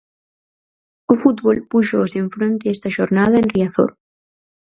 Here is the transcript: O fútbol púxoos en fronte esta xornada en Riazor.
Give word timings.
O 1.11 1.13
fútbol 1.21 1.57
púxoos 1.71 2.11
en 2.21 2.27
fronte 2.35 2.65
esta 2.75 2.93
xornada 2.97 3.35
en 3.41 3.47
Riazor. 3.53 3.91